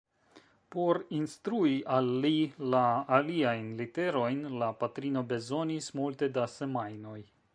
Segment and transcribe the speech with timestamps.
[0.75, 2.31] Por instrui al li
[2.75, 2.81] la
[3.19, 7.17] aliajn literojn, la patrino bezonis multe da semajnoj.